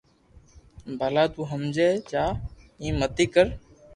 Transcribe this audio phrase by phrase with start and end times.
[0.99, 2.23] ڀلا تو ھمجي جا
[2.81, 3.47] ايم متي ڪر